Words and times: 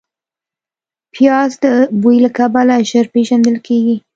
پیاز 1.13 1.51
د 1.63 1.65
بوی 2.01 2.17
له 2.25 2.29
کبله 2.37 2.75
ژر 2.89 3.05
پېژندل 3.13 3.55
کېږي 3.67 3.97